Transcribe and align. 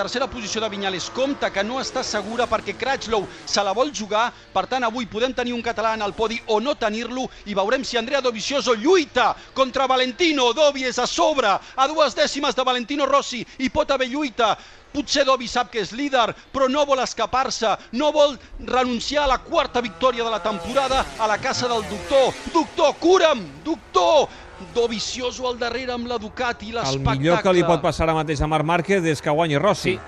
tercera 0.00 0.30
posició 0.32 0.62
de 0.62 0.68
Vinyales 0.72 1.10
compta 1.12 1.50
que 1.52 1.64
no 1.66 1.76
està 1.80 2.00
segura 2.06 2.46
perquè 2.48 2.72
Cratchlow 2.78 3.26
se 3.44 3.60
la 3.60 3.74
vol 3.76 3.92
jugar, 3.92 4.30
per 4.54 4.64
tant 4.70 4.86
avui 4.86 5.04
podem 5.10 5.34
tenir 5.36 5.52
un 5.52 5.60
català 5.60 5.92
en 5.98 6.06
el 6.06 6.14
podi 6.16 6.38
o 6.48 6.56
no 6.64 6.72
tenir-lo 6.80 7.26
i 7.44 7.56
veurem 7.58 7.84
si 7.84 8.00
Andrea 8.00 8.22
Dovizioso 8.24 8.72
lluita 8.72 9.34
contra 9.52 9.88
Valentino, 9.90 10.54
Dovi 10.56 10.86
és 10.88 10.98
a 10.98 11.06
sobre, 11.06 11.52
a 11.52 11.88
dues 11.90 12.16
dècimes 12.16 12.56
de 12.56 12.64
Valentino 12.64 13.04
Rossi 13.04 13.44
i 13.60 13.68
pot 13.68 13.92
haver 13.92 14.08
lluita, 14.08 14.54
Potser 14.90 15.22
Dovi 15.22 15.46
sap 15.46 15.68
que 15.70 15.84
és 15.84 15.92
líder, 15.94 16.32
però 16.50 16.66
no 16.66 16.82
vol 16.88 16.98
escapar-se, 17.04 17.76
no 17.94 18.10
vol 18.10 18.34
renunciar 18.66 19.22
a 19.22 19.30
la 19.30 19.38
quarta 19.44 19.82
victòria 19.84 20.24
de 20.26 20.32
la 20.32 20.40
temporada 20.42 21.04
a 21.14 21.28
la 21.30 21.38
casa 21.38 21.68
del 21.70 21.84
doctor. 21.86 22.34
Doctor, 22.50 22.96
cura'm! 22.98 23.44
Doctor! 23.62 24.26
Dovizioso 24.74 25.48
al 25.48 25.58
darrere 25.58 25.92
amb 25.92 26.06
la 26.06 26.18
Ducati, 26.18 26.68
El 26.70 26.74
l'espectacle. 26.76 27.18
millor 27.18 27.42
que 27.42 27.52
li 27.52 27.62
pot 27.64 27.80
passar 27.82 28.04
ara 28.08 28.14
mateix 28.14 28.40
a 28.42 28.46
Marc 28.46 28.64
Márquez 28.64 29.04
és 29.04 29.22
que 29.22 29.30
guanyi 29.30 29.58
Rossi. 29.58 29.94
Sí, 29.94 30.00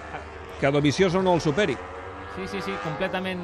Que 0.61 0.71
Dovizioso 0.71 1.23
no 1.23 1.35
el 1.35 1.41
superi. 1.41 1.75
sí, 2.37 2.47
sí, 2.49 2.61
sí 2.63 2.73
completament 2.85 3.41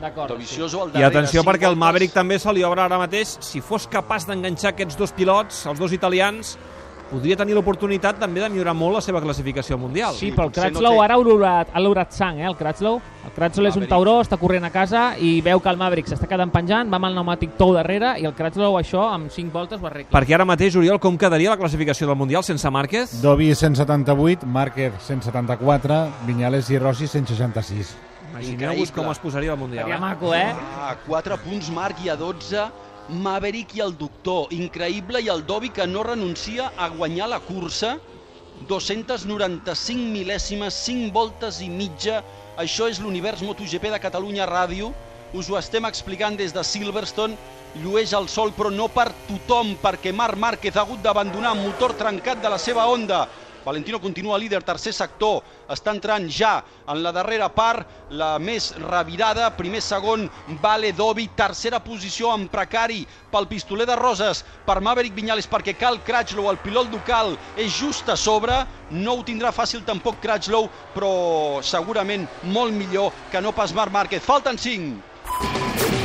d'acord. 0.00 0.28
Dovizioso 0.30 0.82
al 0.82 0.88
I 0.90 0.92
darrere. 0.92 1.06
atenció 1.06 1.40
cinc 1.42 1.50
perquè 1.52 1.66
el. 1.68 1.76
Maverick 1.76 2.12
també 2.12 2.38
se 2.38 2.52
li 2.52 2.62
obre 2.62 2.82
ara 2.82 2.98
mateix. 2.98 3.36
Si 3.40 3.60
fos 3.60 3.86
capaç 3.88 4.26
d'enganxar 4.26 4.70
aquests 4.74 4.96
dos 4.96 5.12
pilots, 5.12 5.64
els 5.66 5.78
dos 5.78 5.92
italians, 5.92 6.58
podria 7.10 7.36
tenir 7.36 7.54
l'oportunitat 7.54 8.18
també 8.18 8.40
de 8.40 8.48
millorar 8.50 8.74
molt 8.74 8.94
la 8.94 9.00
seva 9.00 9.20
classificació 9.20 9.78
mundial. 9.78 10.14
Sí, 10.14 10.30
però 10.32 10.44
el 10.46 10.50
potser 10.52 10.72
no 10.72 10.78
Cratchlow 10.80 10.98
té- 10.98 11.04
ara 11.04 11.14
ha 11.14 11.18
olorat, 11.18 11.68
ha 11.72 11.80
olorat 11.80 12.12
sang, 12.12 12.38
eh, 12.40 12.46
el 12.46 12.56
Cratchlow. 12.56 13.00
El 13.24 13.32
Cratchlow 13.34 13.66
és 13.68 13.76
un 13.76 13.86
tauró, 13.86 14.20
està 14.20 14.38
corrent 14.38 14.64
a 14.64 14.70
casa 14.70 15.14
i 15.18 15.40
veu 15.40 15.60
que 15.60 15.68
el 15.68 15.76
Maverick 15.76 16.08
s'està 16.08 16.26
quedant 16.28 16.50
penjant, 16.50 16.90
va 16.90 16.96
amb 16.96 17.04
el 17.06 17.14
pneumàtic 17.14 17.56
tou 17.56 17.72
darrere 17.74 18.14
i 18.20 18.24
el 18.24 18.34
Cratchlow 18.34 18.78
això 18.78 19.12
amb 19.12 19.30
5 19.30 19.52
voltes 19.52 19.80
ho 19.80 19.86
arregla. 19.86 20.10
Perquè 20.12 20.34
ara 20.34 20.44
mateix, 20.44 20.76
Oriol, 20.76 20.98
com 21.00 21.16
quedaria 21.18 21.50
la 21.50 21.56
classificació 21.56 22.06
del 22.06 22.16
Mundial 22.16 22.42
sense 22.44 22.68
Márquez? 22.70 23.20
Dovi 23.22 23.54
178, 23.54 24.46
Márquez 24.46 24.92
174, 25.06 26.08
Vinyales 26.26 26.70
i 26.70 26.78
Rossi 26.78 27.06
166. 27.06 27.96
Imagineu-vos 28.32 28.90
com 28.92 29.10
es 29.10 29.18
posaria 29.18 29.52
el 29.52 29.58
Mundial. 29.58 29.84
Seria 29.84 29.96
Eh? 29.96 30.00
maco, 30.00 30.34
eh? 30.34 30.52
Ah, 30.78 30.96
4 31.06 31.36
punts 31.38 31.70
Marc 31.70 31.96
i 32.04 32.08
a 32.10 32.16
12 32.16 32.66
Maverick 33.08 33.74
i 33.76 33.80
el 33.80 33.96
doctor. 33.96 34.52
Increïble 34.52 35.22
i 35.24 35.30
el 35.32 35.44
Dovi 35.46 35.70
que 35.72 35.86
no 35.86 36.02
renuncia 36.04 36.72
a 36.76 36.88
guanyar 36.92 37.28
la 37.32 37.40
cursa. 37.40 37.96
295 38.68 40.10
mil·lèsimes, 40.12 40.76
5 40.84 41.12
voltes 41.14 41.62
i 41.64 41.68
mitja. 41.72 42.22
Això 42.58 42.88
és 42.90 43.00
l'univers 43.00 43.42
MotoGP 43.42 43.88
de 43.94 44.00
Catalunya 44.02 44.48
Ràdio. 44.50 44.92
Us 45.32 45.48
ho 45.48 45.56
estem 45.58 45.84
explicant 45.88 46.36
des 46.36 46.52
de 46.52 46.64
Silverstone. 46.64 47.36
Llueix 47.78 48.12
el 48.16 48.28
sol, 48.28 48.52
però 48.56 48.70
no 48.72 48.88
per 48.88 49.10
tothom, 49.28 49.74
perquè 49.82 50.12
Marc 50.12 50.36
Márquez 50.40 50.76
ha 50.76 50.84
hagut 50.86 51.02
d'abandonar 51.04 51.52
amb 51.52 51.66
motor 51.66 51.94
trencat 51.96 52.42
de 52.42 52.48
la 52.48 52.58
seva 52.58 52.86
Honda. 52.88 53.26
Valentino 53.64 54.00
continua 54.00 54.38
líder, 54.38 54.62
tercer 54.62 54.92
sector, 54.96 55.42
està 55.68 55.92
entrant 55.94 56.28
ja 56.30 56.58
en 56.88 57.02
la 57.02 57.12
darrera 57.12 57.48
part, 57.52 57.86
la 58.10 58.36
més 58.38 58.70
revirada, 58.80 59.50
primer, 59.56 59.82
segon, 59.84 60.28
Vale 60.62 60.92
Dovi, 60.96 61.28
tercera 61.36 61.82
posició 61.84 62.32
en 62.34 62.48
precari 62.52 63.02
pel 63.32 63.48
pistoler 63.50 63.88
de 63.88 63.96
Roses, 63.98 64.44
per 64.66 64.80
Maverick 64.80 65.16
Viñales, 65.16 65.50
perquè 65.50 65.76
Cal 65.78 66.00
Cratchlow, 66.06 66.48
el 66.50 66.62
pilot 66.64 66.92
local, 66.94 67.36
és 67.56 67.74
just 67.74 68.08
a 68.08 68.16
sobre, 68.16 68.62
no 68.90 69.18
ho 69.18 69.26
tindrà 69.26 69.52
fàcil 69.52 69.84
tampoc 69.84 70.22
Cratchlow, 70.24 70.70
però 70.96 71.12
segurament 71.62 72.28
molt 72.54 72.74
millor 72.76 73.12
que 73.32 73.42
no 73.44 73.52
pas 73.52 73.74
Marc 73.76 73.92
Márquez. 73.92 74.24
Falten 74.24 74.58
5. 74.58 75.97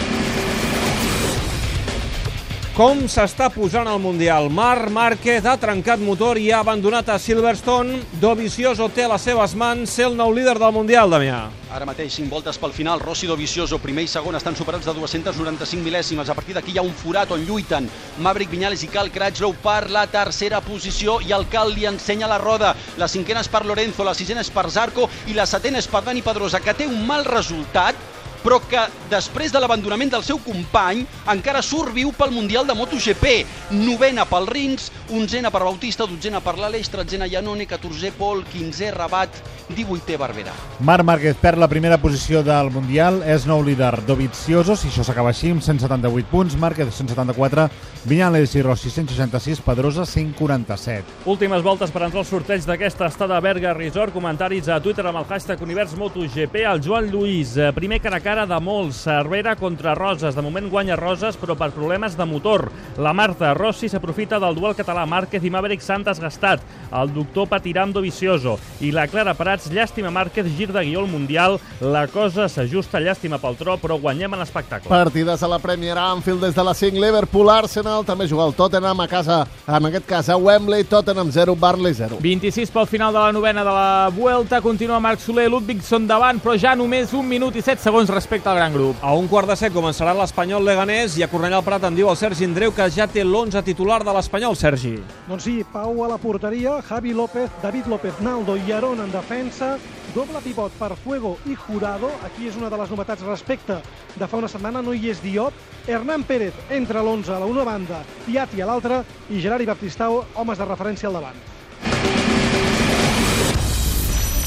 Com 2.74 3.04
s'està 3.06 3.52
posant 3.54 3.86
el 3.86 4.00
Mundial? 4.02 4.48
Marc 4.50 4.88
Márquez 4.90 5.46
ha 5.46 5.52
trencat 5.62 6.02
motor 6.02 6.40
i 6.42 6.48
ha 6.50 6.64
abandonat 6.64 7.12
a 7.14 7.20
Silverstone. 7.22 8.00
Dovizioso 8.18 8.88
té 8.90 9.04
a 9.06 9.12
les 9.12 9.28
seves 9.30 9.52
mans 9.54 9.92
ser 9.94 10.08
el 10.08 10.16
nou 10.18 10.32
líder 10.34 10.56
del 10.58 10.74
Mundial, 10.74 11.14
Damià. 11.14 11.44
Ara 11.70 11.86
mateix 11.86 12.16
5 12.18 12.34
voltes 12.34 12.58
pel 12.58 12.74
final, 12.74 12.98
Rossi 12.98 13.30
Dovizioso, 13.30 13.78
primer 13.82 14.08
i 14.08 14.10
segon 14.10 14.34
estan 14.40 14.58
superats 14.58 14.90
de 14.90 14.96
295 14.98 15.86
mil·lèsimes. 15.86 16.32
A 16.34 16.36
partir 16.40 16.58
d'aquí 16.58 16.74
hi 16.74 16.80
ha 16.82 16.86
un 16.88 16.96
forat 16.98 17.36
on 17.38 17.46
lluiten 17.46 17.92
Maverick 18.26 18.50
Viñales 18.50 18.82
i 18.82 18.90
Cal 18.90 19.14
Cratchlow 19.14 19.54
per 19.62 19.92
la 19.94 20.08
tercera 20.10 20.64
posició 20.66 21.20
i 21.22 21.30
el 21.38 21.46
Cal 21.54 21.76
li 21.78 21.86
ensenya 21.86 22.32
la 22.32 22.42
roda. 22.42 22.74
La 22.98 23.08
cinquena 23.08 23.46
és 23.46 23.52
per 23.54 23.68
Lorenzo, 23.70 24.02
la 24.02 24.18
sisena 24.18 24.42
és 24.42 24.50
per 24.50 24.66
Zarco 24.74 25.06
i 25.30 25.38
la 25.38 25.46
setena 25.46 25.78
és 25.78 25.90
per 25.94 26.02
Dani 26.10 26.26
Pedrosa, 26.26 26.58
que 26.58 26.74
té 26.74 26.90
un 26.90 27.06
mal 27.06 27.22
resultat 27.30 28.03
però 28.44 28.60
que 28.70 28.82
després 29.12 29.54
de 29.54 29.62
l'abandonament 29.64 30.12
del 30.14 30.26
seu 30.26 30.40
company 30.44 31.06
encara 31.32 31.64
surt 31.64 31.94
viu 31.96 32.12
pel 32.16 32.34
Mundial 32.36 32.68
de 32.68 32.76
MotoGP. 32.78 33.34
Novena 33.80 34.28
pel 34.30 34.48
Rins, 34.52 34.90
onzena 35.14 35.52
per 35.54 35.64
Bautista, 35.64 36.08
dotzena 36.10 36.42
per 36.44 36.58
l'Aleix, 36.60 36.92
tretzena 36.92 37.30
Janone, 37.32 37.68
catorzè 37.70 38.12
Pol, 38.18 38.44
quinzè 38.52 38.92
Rabat, 38.94 39.40
divuitè 39.74 40.18
Barberà. 40.20 40.54
Marc 40.84 41.08
Márquez 41.08 41.40
perd 41.40 41.62
la 41.62 41.70
primera 41.72 41.98
posició 42.02 42.44
del 42.44 42.72
Mundial, 42.74 43.22
és 43.24 43.48
nou 43.50 43.64
líder 43.64 44.02
Dovizioso, 44.08 44.76
si 44.76 44.90
això 44.92 45.06
s'acaba 45.08 45.32
així, 45.32 45.54
amb 45.54 45.64
178 45.64 46.30
punts, 46.32 46.58
Márquez 46.60 46.92
174, 46.92 47.70
Vinyales 48.04 48.56
i 48.58 48.62
Rossi 48.62 48.92
166, 48.92 49.62
Pedrosa 49.64 50.06
147. 50.06 51.24
Últimes 51.32 51.64
voltes 51.64 51.92
per 51.94 52.04
entrar 52.04 52.24
al 52.24 52.28
sorteig 52.28 52.66
d'aquesta 52.68 53.08
estada 53.08 53.38
a 53.38 53.44
Berga 53.44 53.72
Resort. 53.78 54.12
Comentaris 54.14 54.68
a 54.68 54.82
Twitter 54.84 55.06
amb 55.08 55.22
el 55.22 55.28
hashtag 55.30 55.62
Univers 55.64 55.96
MotoGP. 55.96 56.66
El 56.68 56.84
Joan 56.84 57.08
Lluís, 57.12 57.56
eh, 57.58 57.72
primer 57.72 58.02
cara 58.02 58.20
a 58.20 58.26
cara 58.34 58.48
de 58.50 58.58
molts. 58.66 59.04
Cervera 59.04 59.56
contra 59.56 59.94
Roses. 59.94 60.34
De 60.34 60.42
moment 60.42 60.66
guanya 60.72 60.96
Roses, 60.98 61.36
però 61.38 61.54
per 61.58 61.70
problemes 61.76 62.16
de 62.18 62.26
motor. 62.26 62.66
La 62.98 63.14
Marta 63.14 63.54
Rossi 63.54 63.90
s'aprofita 63.90 64.40
del 64.42 64.56
duel 64.58 64.74
català. 64.74 65.04
Márquez 65.06 65.44
i 65.46 65.52
Maverick 65.54 65.84
s'han 65.86 66.06
desgastat. 66.08 66.64
El 66.94 67.12
doctor 67.14 67.46
patirà 67.52 67.84
amb 67.84 67.94
Dovizioso. 67.94 68.56
I 68.82 68.90
la 68.94 69.06
Clara 69.08 69.36
Prats, 69.38 69.70
llàstima 69.70 70.10
Márquez, 70.10 70.50
gir 70.58 70.72
de 70.74 70.82
guió 70.82 71.04
al 71.04 71.12
Mundial. 71.12 71.60
La 71.82 72.08
cosa 72.08 72.48
s'ajusta, 72.50 73.02
llàstima 73.04 73.38
pel 73.42 73.58
tro, 73.60 73.78
però 73.78 74.00
guanyem 74.02 74.34
en 74.34 74.42
espectacle. 74.46 74.90
Partides 74.90 75.44
a 75.44 75.52
la 75.52 75.60
Premier 75.62 75.98
Anfield 76.00 76.42
des 76.48 76.58
de 76.58 76.66
la 76.66 76.74
5, 76.74 76.98
Liverpool, 76.98 77.52
Arsenal, 77.54 78.06
també 78.06 78.26
juga 78.30 78.48
el 78.50 78.58
Tottenham 78.58 79.04
a 79.04 79.08
casa, 79.12 79.44
en 79.68 79.90
aquest 79.92 80.10
cas 80.10 80.30
a 80.30 80.38
Wembley, 80.38 80.88
Tottenham 80.90 81.30
0, 81.32 81.56
Barley 81.60 81.94
0. 81.94 82.18
26 82.22 82.74
pel 82.74 82.90
final 82.90 83.14
de 83.14 83.20
la 83.20 83.32
novena 83.32 83.64
de 83.64 83.78
la 83.78 84.10
Vuelta. 84.16 84.62
Continua 84.62 85.00
Marc 85.00 85.22
Soler, 85.22 85.50
Ludvigson 85.52 86.08
davant, 86.08 86.42
però 86.42 86.58
ja 86.58 86.74
només 86.76 87.14
un 87.14 87.28
minut 87.30 87.56
i 87.56 87.62
7 87.62 87.82
segons 87.84 88.10
respecte 88.24 88.48
al 88.48 88.56
gran 88.56 88.72
grup. 88.72 88.96
A 89.02 89.12
un 89.20 89.28
quart 89.28 89.50
de 89.52 89.56
set 89.60 89.74
començarà 89.76 90.14
l'Espanyol 90.16 90.64
Leganés 90.64 91.18
i 91.20 91.26
a 91.26 91.28
Cornellà 91.28 91.58
al 91.60 91.66
Prat 91.66 91.84
em 91.90 91.98
diu 91.98 92.08
el 92.08 92.16
Sergi 92.16 92.48
Andreu 92.48 92.72
que 92.72 92.86
ja 92.88 93.04
té 93.04 93.20
l'11 93.26 93.60
titular 93.68 94.00
de 94.00 94.14
l'Espanyol, 94.16 94.56
Sergi. 94.56 94.94
Doncs 95.28 95.44
sí, 95.44 95.58
Pau 95.74 96.00
a 96.06 96.08
la 96.08 96.18
porteria, 96.22 96.78
Javi 96.88 97.12
López, 97.12 97.52
David 97.62 97.92
López, 97.92 98.22
Naldo 98.24 98.56
i 98.56 98.72
Aron 98.72 99.04
en 99.04 99.12
defensa, 99.12 99.74
doble 100.16 100.40
pivot 100.46 100.72
per 100.80 100.94
Fuego 101.04 101.36
i 101.52 101.58
Jurado, 101.66 102.14
aquí 102.24 102.48
és 102.48 102.56
una 102.56 102.72
de 102.72 102.80
les 102.80 102.96
novetats 102.96 103.28
respecte 103.28 103.82
de 104.16 104.28
fa 104.30 104.40
una 104.40 104.48
setmana, 104.48 104.82
no 104.82 104.96
hi 104.96 105.12
és 105.12 105.20
Diop, 105.20 105.58
Hernán 105.84 106.24
Pérez 106.24 106.56
entra 106.72 107.02
a 107.02 107.04
l'11 107.04 107.36
a 107.36 107.42
la 107.44 107.50
una 107.50 107.68
banda, 107.68 108.06
Piatti 108.24 108.64
a 108.64 108.70
l'altra 108.72 109.04
i 109.28 109.44
Gerard 109.44 109.68
i 109.68 109.68
Baptistao, 109.68 110.24
homes 110.40 110.64
de 110.64 110.70
referència 110.72 111.12
al 111.12 111.20
davant. 111.20 111.53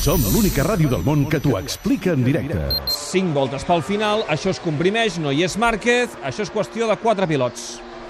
Som 0.06 0.22
l'única 0.30 0.62
ràdio 0.62 0.86
del 0.86 1.00
món 1.02 1.24
que 1.26 1.40
t'ho 1.42 1.56
explica 1.58 2.12
en 2.14 2.20
directe. 2.22 2.60
5 2.94 3.34
voltes 3.34 3.64
pel 3.66 3.82
final, 3.82 4.22
això 4.30 4.52
es 4.52 4.60
comprimeix, 4.62 5.16
no 5.18 5.32
hi 5.34 5.42
és 5.42 5.56
Márquez, 5.58 6.14
això 6.22 6.46
és 6.46 6.52
qüestió 6.54 6.86
de 6.86 6.94
4 7.02 7.26
pilots. 7.26 7.64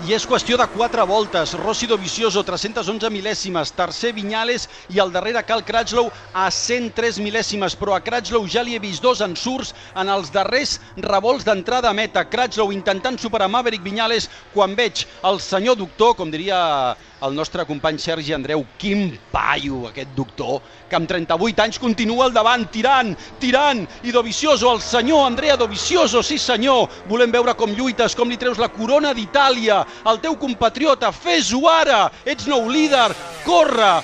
I 0.04 0.12
és 0.12 0.26
qüestió 0.28 0.58
de 0.60 0.66
4 0.74 1.06
voltes. 1.08 1.54
Rossi 1.56 1.88
Dovizioso, 1.88 2.42
311 2.44 3.08
mil·lèsimes. 3.08 3.72
Tercer 3.72 4.10
Vinyales 4.12 4.66
i 4.92 5.00
al 5.00 5.08
darrere 5.14 5.40
Cal 5.48 5.64
Cratchlow 5.64 6.10
a 6.36 6.50
103 6.52 7.16
mil·lèsimes. 7.24 7.78
Però 7.80 7.96
a 7.96 8.02
Cratchlow 8.04 8.44
ja 8.44 8.60
li 8.60 8.76
he 8.76 8.82
vist 8.82 9.00
dos 9.00 9.24
ensurts 9.24 9.72
en 9.96 10.12
els 10.12 10.28
darrers 10.34 10.76
revolts 11.00 11.48
d'entrada 11.48 11.88
a 11.88 11.96
meta. 11.96 12.26
Cratchlow 12.28 12.76
intentant 12.76 13.16
superar 13.16 13.48
Maverick 13.48 13.88
Vinyales 13.88 14.28
quan 14.52 14.76
veig 14.76 15.06
el 15.24 15.40
senyor 15.40 15.80
doctor, 15.80 16.12
com 16.20 16.28
diria 16.28 16.92
el 17.22 17.34
nostre 17.34 17.64
company 17.64 17.98
Sergi 17.98 18.34
Andreu, 18.36 18.64
quin 18.78 19.08
paio 19.32 19.86
aquest 19.88 20.12
doctor, 20.16 20.60
que 20.88 20.98
amb 20.98 21.08
38 21.08 21.62
anys 21.64 21.78
continua 21.80 22.26
al 22.26 22.34
davant, 22.34 22.66
tirant, 22.72 23.14
tirant, 23.40 23.84
i 24.04 24.12
Dovizioso, 24.12 24.72
el 24.74 24.82
senyor 24.84 25.24
Andrea 25.26 25.56
Dovizioso, 25.56 26.22
sí 26.22 26.38
senyor, 26.38 26.90
volem 27.08 27.32
veure 27.32 27.56
com 27.56 27.72
lluites, 27.72 28.16
com 28.16 28.28
li 28.28 28.36
treus 28.40 28.60
la 28.60 28.68
corona 28.72 29.14
d'Itàlia, 29.16 29.80
el 30.10 30.20
teu 30.20 30.36
compatriota, 30.40 31.12
fes-ho 31.12 31.64
ara, 31.70 32.06
ets 32.28 32.48
nou 32.50 32.68
líder, 32.68 33.08
corre, 33.46 33.94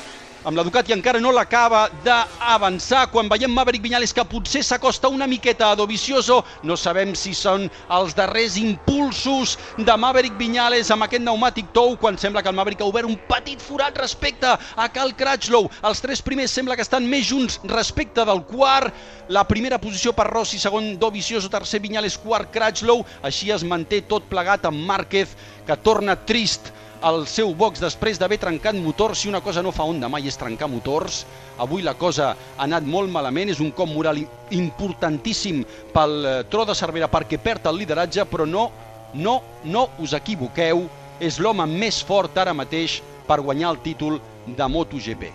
amb 0.44 0.56
la 0.58 0.64
Ducati 0.66 0.92
encara 0.92 1.20
no 1.22 1.30
l'acaba 1.30 1.84
d'avançar. 2.02 3.06
Quan 3.12 3.28
veiem 3.30 3.52
Maverick 3.52 3.84
Viñales 3.84 4.12
que 4.14 4.24
potser 4.26 4.62
s'acosta 4.66 5.10
una 5.12 5.28
miqueta 5.30 5.70
a 5.70 5.76
Dovizioso, 5.78 6.40
no 6.66 6.76
sabem 6.76 7.14
si 7.18 7.34
són 7.34 7.68
els 7.94 8.16
darrers 8.18 8.56
impulsos 8.58 9.56
de 9.78 9.96
Maverick 9.96 10.36
Viñales 10.38 10.90
amb 10.90 11.06
aquest 11.06 11.22
pneumàtic 11.22 11.70
tou, 11.76 11.94
quan 11.96 12.18
sembla 12.18 12.42
que 12.42 12.50
el 12.50 12.58
Maverick 12.58 12.82
ha 12.82 12.90
obert 12.90 13.08
un 13.08 13.18
petit 13.30 13.62
forat 13.62 13.96
respecte 14.02 14.50
a 14.50 14.88
Cal 14.92 15.14
Cratchlow. 15.14 15.70
Els 15.86 16.02
tres 16.02 16.22
primers 16.22 16.50
sembla 16.50 16.76
que 16.76 16.86
estan 16.86 17.06
més 17.06 17.28
junts 17.30 17.60
respecte 17.70 18.26
del 18.26 18.42
quart. 18.50 18.92
La 19.32 19.46
primera 19.46 19.78
posició 19.78 20.12
per 20.12 20.26
Rossi, 20.26 20.58
segon 20.58 20.96
Dovizioso, 20.98 21.50
tercer 21.52 21.80
Viñales, 21.84 22.18
quart 22.18 22.50
Cratchlow. 22.52 23.06
Així 23.22 23.54
es 23.54 23.62
manté 23.62 24.02
tot 24.10 24.26
plegat 24.30 24.66
amb 24.66 24.82
Márquez, 24.86 25.36
que 25.66 25.78
torna 25.78 26.18
trist 26.26 26.72
al 27.02 27.26
seu 27.26 27.52
box 27.58 27.82
després 27.82 28.18
d'haver 28.20 28.38
trencat 28.40 28.78
motors. 28.78 29.20
Si 29.22 29.28
una 29.28 29.42
cosa 29.42 29.62
no 29.62 29.74
fa 29.74 29.84
Honda 29.88 30.08
mai 30.08 30.28
és 30.30 30.38
trencar 30.38 30.70
motors, 30.70 31.24
avui 31.58 31.82
la 31.82 31.94
cosa 31.98 32.32
ha 32.32 32.64
anat 32.64 32.86
molt 32.86 33.10
malament, 33.12 33.50
és 33.50 33.60
un 33.60 33.72
cop 33.74 33.90
moral 33.90 34.22
importantíssim 34.54 35.62
pel 35.92 36.16
eh, 36.24 36.34
Tro 36.50 36.64
de 36.68 36.76
Cervera 36.78 37.10
perquè 37.10 37.40
perd 37.42 37.66
el 37.70 37.82
lideratge, 37.82 38.26
però 38.30 38.46
no, 38.48 38.68
no, 39.14 39.40
no 39.64 39.88
us 40.02 40.14
equivoqueu, 40.16 40.86
és 41.20 41.38
l'home 41.42 41.66
més 41.68 42.00
fort 42.02 42.38
ara 42.38 42.54
mateix 42.54 43.00
per 43.26 43.42
guanyar 43.42 43.74
el 43.74 43.82
títol 43.82 44.20
de 44.46 44.68
MotoGP. 44.68 45.30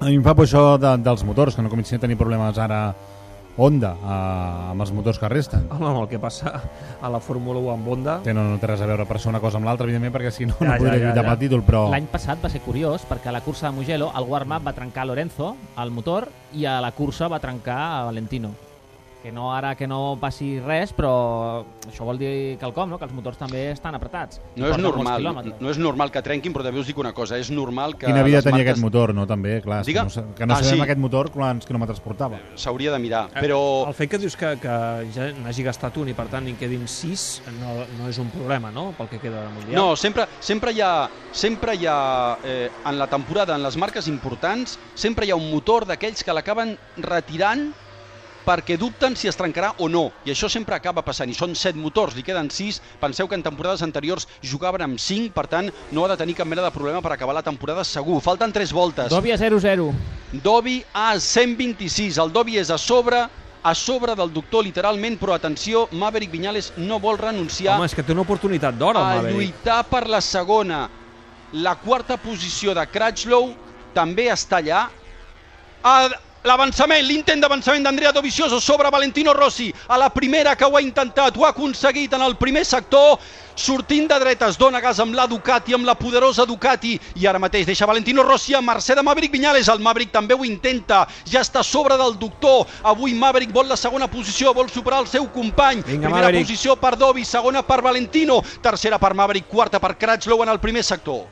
A 0.00 0.10
mi 0.10 0.18
em 0.18 0.24
fa 0.24 0.34
por 0.34 0.46
això 0.46 0.74
de, 0.80 0.96
dels 1.02 1.22
motors, 1.26 1.54
que 1.54 1.62
no 1.62 1.70
comencin 1.70 2.00
a 2.00 2.02
tenir 2.02 2.18
problemes 2.18 2.58
ara 2.58 2.88
Honda 3.56 3.92
eh, 3.94 4.70
amb 4.72 4.82
els 4.82 4.92
motors 4.94 5.20
que 5.22 5.30
resten. 5.30 5.68
Home, 5.70 5.86
amb 5.92 6.02
el 6.02 6.08
que 6.10 6.18
passa 6.22 6.52
a 7.00 7.10
la 7.12 7.20
Fórmula 7.22 7.62
1 7.62 7.72
amb 7.76 7.88
Honda... 7.94 8.18
Té, 8.26 8.34
no, 8.34 8.46
no 8.50 8.58
té 8.58 8.70
res 8.70 8.82
a 8.82 8.90
veure 8.90 9.06
per 9.06 9.20
ser 9.22 9.30
una 9.30 9.40
cosa 9.42 9.60
amb 9.60 9.68
l'altra, 9.68 9.86
evidentment, 9.86 10.14
perquè 10.16 10.34
si 10.34 10.48
no, 10.50 10.58
Ja, 10.58 10.66
no 10.66 10.74
ja, 10.74 10.80
podria 10.82 10.98
ja, 10.98 11.06
lluitar 11.06 11.22
ja. 11.22 11.28
pel 11.30 11.42
títol, 11.44 11.64
però... 11.66 11.86
L'any 11.94 12.10
passat 12.10 12.42
va 12.42 12.50
ser 12.52 12.64
curiós 12.66 13.06
perquè 13.08 13.30
a 13.30 13.36
la 13.38 13.44
cursa 13.46 13.70
de 13.70 13.76
Mugello 13.78 14.10
el 14.18 14.30
warm-up 14.30 14.66
va 14.66 14.76
trencar 14.76 15.06
Lorenzo, 15.06 15.54
el 15.78 15.94
motor, 15.94 16.28
i 16.54 16.66
a 16.66 16.80
la 16.82 16.92
cursa 16.96 17.30
va 17.30 17.42
trencar 17.42 17.80
Valentino. 18.10 18.54
Que 19.24 19.32
no 19.32 19.46
ara 19.56 19.70
que 19.74 19.86
no 19.88 20.18
passi 20.20 20.58
res, 20.60 20.90
però 20.92 21.64
això 21.88 22.04
vol 22.04 22.18
dir 22.20 22.58
quelcom, 22.60 22.90
no? 22.92 22.98
que 23.00 23.06
els 23.08 23.14
motors 23.16 23.38
també 23.40 23.70
estan 23.72 23.94
apretats. 23.96 24.36
No 24.60 24.68
és 24.68 24.76
normal, 24.76 25.24
no 25.64 25.70
és 25.72 25.78
normal 25.80 26.10
que 26.12 26.20
trenquin, 26.20 26.52
però 26.52 26.60
també 26.66 26.82
us 26.82 26.90
dic 26.90 26.98
una 27.00 27.14
cosa, 27.16 27.38
és 27.40 27.48
normal 27.50 27.94
que 27.96 28.04
Quina 28.04 28.22
vida 28.22 28.42
tenia 28.44 28.58
marques- 28.58 28.74
aquest 28.74 28.82
motor, 28.84 29.14
no? 29.16 29.24
També, 29.26 29.62
clar, 29.64 29.78
que 29.82 29.94
no, 29.96 30.04
que 30.36 30.44
no 30.46 30.52
Ah, 30.52 30.58
sabem 30.60 30.76
sí. 30.76 30.82
aquest 30.84 31.00
motor 31.00 31.30
quants 31.32 31.64
quilòmetres 31.64 32.00
portava. 32.04 32.36
S'hauria 32.54 32.92
de 32.92 32.98
mirar, 33.00 33.22
Eh, 33.34 33.40
però... 33.40 33.86
El 33.88 33.94
fet 33.94 34.10
que 34.10 34.18
dius 34.18 34.36
que, 34.36 34.58
que 34.60 34.74
ja 35.14 35.30
n'hagi 35.32 35.64
gastat 35.64 35.96
un 35.96 36.10
i 36.12 36.14
per 36.14 36.26
tant 36.28 36.46
en 36.46 36.56
quedin 36.60 36.84
sis 36.86 37.40
no, 37.62 37.86
no 37.98 38.08
és 38.10 38.18
un 38.20 38.28
problema, 38.28 38.70
no?, 38.70 38.90
pel 38.98 39.08
que 39.08 39.18
queda 39.22 39.40
de 39.46 39.54
Mundial. 39.54 39.74
No, 39.80 39.96
sempre, 39.96 40.26
sempre 40.40 40.72
hi 40.76 40.82
ha, 40.84 41.08
sempre 41.32 41.76
hi 41.80 41.86
ha 41.88 42.36
eh, 42.44 42.68
en 42.84 42.98
la 42.98 43.06
temporada, 43.06 43.56
en 43.56 43.62
les 43.62 43.76
marques 43.80 44.06
importants, 44.06 44.76
sempre 44.94 45.24
hi 45.24 45.30
ha 45.32 45.36
un 45.40 45.48
motor 45.50 45.86
d'aquells 45.88 46.22
que 46.22 46.36
l'acaben 46.36 46.76
retirant 46.98 47.72
perquè 48.44 48.76
dubten 48.78 49.16
si 49.16 49.28
es 49.28 49.38
trencarà 49.38 49.72
o 49.78 49.88
no. 49.88 50.10
I 50.24 50.32
això 50.34 50.48
sempre 50.52 50.76
acaba 50.76 51.02
passant. 51.02 51.30
I 51.30 51.36
són 51.36 51.54
set 51.58 51.76
motors, 51.76 52.14
li 52.16 52.24
queden 52.26 52.50
sis. 52.52 52.80
Penseu 53.00 53.28
que 53.28 53.38
en 53.38 53.44
temporades 53.44 53.82
anteriors 53.82 54.28
jugaven 54.42 54.84
amb 54.86 55.00
cinc, 55.00 55.32
per 55.34 55.46
tant, 55.50 55.70
no 55.92 56.04
ha 56.04 56.12
de 56.12 56.18
tenir 56.20 56.36
cap 56.38 56.48
mena 56.48 56.64
de 56.64 56.72
problema 56.74 57.02
per 57.02 57.14
acabar 57.14 57.34
la 57.34 57.44
temporada 57.46 57.84
segur. 57.84 58.20
Falten 58.24 58.52
tres 58.52 58.72
voltes. 58.72 59.10
Dobby 59.10 59.32
a 59.32 59.38
0-0. 59.40 59.88
Dobby 60.44 60.82
a 60.92 61.14
126. 61.18 62.18
El 62.18 62.32
Dobby 62.32 62.58
és 62.60 62.70
a 62.70 62.78
sobre 62.78 63.24
a 63.64 63.72
sobre 63.74 64.12
del 64.14 64.28
doctor, 64.28 64.60
literalment, 64.62 65.16
però 65.16 65.32
atenció, 65.32 65.86
Maverick 65.96 66.30
Viñales 66.34 66.74
no 66.76 66.98
vol 67.00 67.16
renunciar 67.16 67.78
Home, 67.78 67.86
és 67.88 67.94
que 67.96 68.02
té 68.04 68.12
una 68.12 68.20
oportunitat 68.20 68.76
d'or, 68.76 68.98
el 68.98 69.00
a 69.00 69.14
Maverick. 69.14 69.38
lluitar 69.38 69.78
per 69.88 70.02
la 70.12 70.20
segona. 70.20 70.82
La 71.64 71.72
quarta 71.80 72.18
posició 72.20 72.74
de 72.76 72.84
Cratchlow 72.92 73.54
també 73.96 74.28
està 74.28 74.58
allà. 74.60 74.82
A 75.80 75.96
L'avançament, 76.44 77.00
l'intent 77.08 77.40
d'avançament 77.40 77.86
d'Andrea 77.86 78.10
Dovizioso 78.12 78.58
sobre 78.60 78.90
Valentino 78.92 79.32
Rossi. 79.32 79.70
A 79.88 79.96
la 79.96 80.10
primera 80.12 80.52
que 80.54 80.66
ho 80.66 80.76
ha 80.76 80.82
intentat, 80.84 81.38
ho 81.38 81.46
ha 81.46 81.54
aconseguit 81.54 82.12
en 82.12 82.20
el 82.20 82.34
primer 82.36 82.66
sector, 82.68 83.16
sortint 83.56 84.10
de 84.10 84.18
dretes, 84.20 84.58
dona 84.60 84.82
gas 84.84 84.98
amb 85.00 85.16
la 85.16 85.24
Ducati, 85.26 85.72
amb 85.72 85.88
la 85.88 85.94
poderosa 85.96 86.44
Ducati, 86.44 86.98
i 87.16 87.24
ara 87.24 87.40
mateix 87.40 87.64
deixa 87.64 87.88
Valentino 87.88 88.22
Rossi 88.22 88.52
a 88.52 88.60
mercè 88.60 88.92
de 88.94 89.02
Maverick 89.02 89.32
Viñales. 89.32 89.70
El 89.72 89.80
Maverick 89.80 90.12
també 90.12 90.36
ho 90.36 90.44
intenta, 90.44 91.06
ja 91.24 91.40
està 91.40 91.62
sobre 91.64 91.96
del 91.96 92.18
doctor. 92.20 92.66
Avui 92.82 93.14
Maverick 93.14 93.54
vol 93.54 93.72
la 93.72 93.78
segona 93.80 94.10
posició, 94.12 94.52
vol 94.52 94.68
superar 94.68 95.00
el 95.00 95.08
seu 95.08 95.30
company. 95.32 95.80
Vinga, 95.80 96.10
Primera 96.10 96.26
Maverick. 96.26 96.44
posició 96.44 96.76
per 96.76 96.98
Dovi, 97.00 97.24
segona 97.24 97.62
per 97.64 97.80
Valentino, 97.80 98.42
tercera 98.60 99.00
per 99.00 99.14
Maverick, 99.14 99.48
quarta 99.48 99.80
per 99.80 99.96
Cratchlow 99.96 100.42
en 100.42 100.52
el 100.52 100.60
primer 100.60 100.84
sector. 100.84 101.24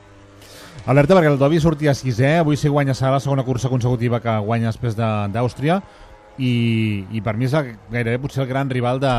Alerta 0.85 1.15
perquè 1.15 1.29
el 1.31 1.37
Dobby 1.39 1.61
sortia 1.63 1.93
sisè, 1.95 2.39
avui 2.41 2.57
si 2.59 2.67
guanya 2.67 2.93
serà 2.97 3.13
la 3.15 3.19
segona 3.23 3.45
cursa 3.47 3.69
consecutiva 3.71 4.19
que 4.19 4.33
guanya 4.43 4.67
després 4.71 4.97
de- 4.97 5.11
d'Àustria. 5.31 5.81
I, 6.37 7.05
i 7.13 7.21
per 7.21 7.35
mi 7.37 7.45
és 7.45 7.53
el, 7.53 7.75
gairebé 7.93 8.17
potser 8.19 8.41
el 8.43 8.49
gran 8.49 8.69
rival 8.69 8.99
de, 8.99 9.11